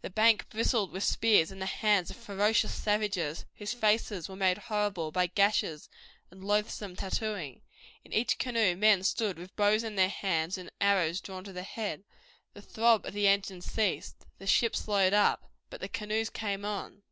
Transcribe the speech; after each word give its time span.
The 0.00 0.10
bank 0.10 0.48
bristled 0.48 0.90
with 0.90 1.04
spears 1.04 1.52
in 1.52 1.60
the 1.60 1.66
hands 1.66 2.10
of 2.10 2.16
ferocious 2.16 2.74
savages, 2.74 3.46
whose 3.58 3.72
faces 3.72 4.28
were 4.28 4.34
made 4.34 4.58
horrible 4.58 5.12
by 5.12 5.28
gashes 5.28 5.88
and 6.32 6.42
loathsome 6.42 6.96
tattooing. 6.96 7.62
In 8.02 8.12
each 8.12 8.38
canoe 8.38 8.74
men 8.74 9.04
stood 9.04 9.38
with 9.38 9.54
bows 9.54 9.84
in 9.84 9.94
their 9.94 10.08
hands 10.08 10.58
and 10.58 10.68
arrows 10.80 11.20
drawn 11.20 11.44
to 11.44 11.52
the 11.52 11.62
head. 11.62 12.02
The 12.54 12.62
throb 12.62 13.06
of 13.06 13.14
the 13.14 13.28
engines 13.28 13.66
ceased. 13.70 14.26
The 14.38 14.48
ship 14.48 14.74
slowed 14.74 15.14
up. 15.14 15.48
But 15.70 15.80
the 15.80 15.88
canoes 15.88 16.28
came 16.28 16.64
on. 16.64 17.04